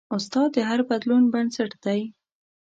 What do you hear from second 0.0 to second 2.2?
استاد د هر بدلون بنسټ دی.